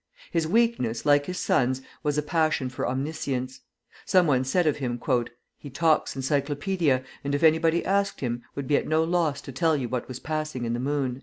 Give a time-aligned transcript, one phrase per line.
[0.31, 3.61] His weakness, like his son's, was a passion for omniscience.
[4.07, 4.99] Some one said of him:
[5.59, 9.77] "He talks encyclopedia, and if anybody asked him, would be at no loss to tell
[9.77, 11.19] you what was passing in the moon."